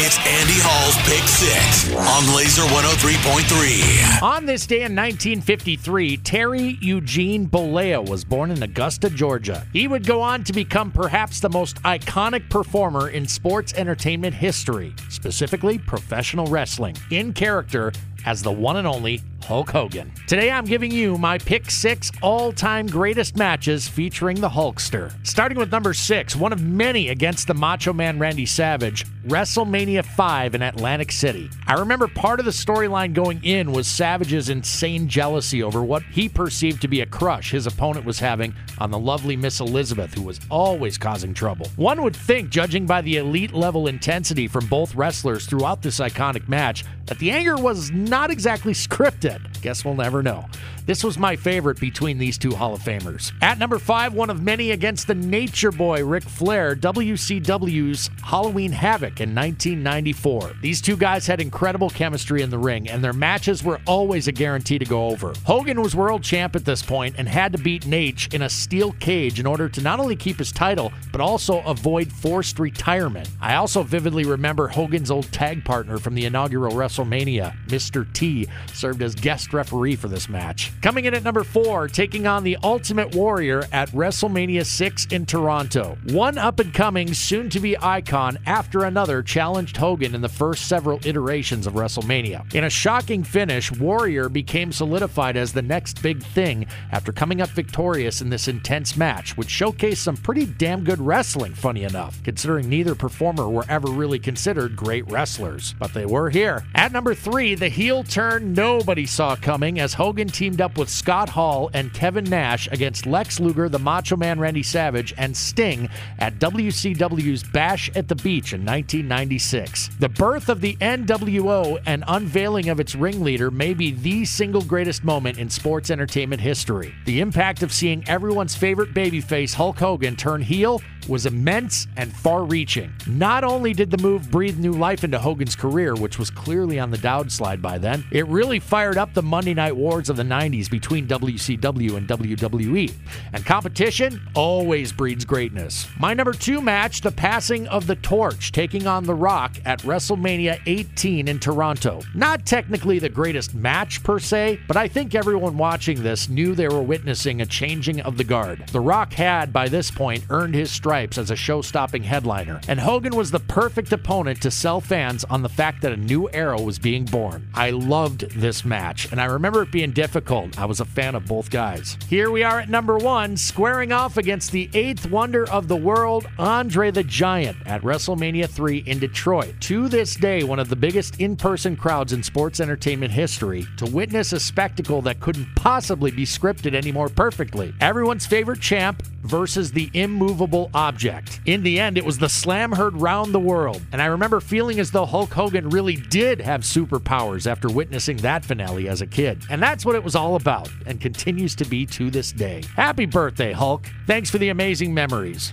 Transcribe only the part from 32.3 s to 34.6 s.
of the storyline going in was Savage's